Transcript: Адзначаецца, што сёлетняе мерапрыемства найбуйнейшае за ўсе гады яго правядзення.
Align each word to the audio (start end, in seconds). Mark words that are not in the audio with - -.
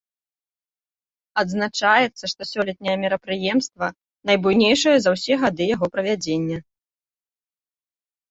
Адзначаецца, 1.41 2.23
што 2.31 2.41
сёлетняе 2.53 2.95
мерапрыемства 3.03 3.87
найбуйнейшае 4.29 4.95
за 5.03 5.09
ўсе 5.17 5.33
гады 5.43 5.63
яго 5.75 5.85
правядзення. 5.97 6.57